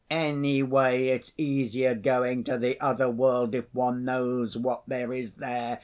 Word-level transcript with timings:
Anyway 0.09 1.09
it's 1.09 1.31
easier 1.37 1.93
going 1.93 2.43
to 2.43 2.57
the 2.57 2.81
other 2.81 3.07
world 3.07 3.53
if 3.53 3.65
one 3.71 4.03
knows 4.03 4.57
what 4.57 4.81
there 4.87 5.13
is 5.13 5.33
there. 5.33 5.77